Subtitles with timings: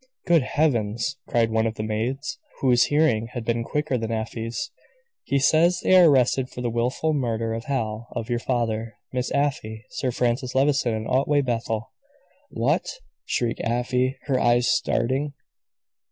[0.25, 4.71] "Good Heavens!" cried one of the maids, whose hearing had been quicker than Afy's.
[5.25, 9.29] "He says they are arrested for the wilful murder of Hal of your father, Miss
[9.31, 9.85] Afy!
[9.91, 11.91] Sir Francis Levison and Otway Bethel."
[12.49, 12.87] "What!"
[13.27, 15.33] shrieked Afy, her eyes starting.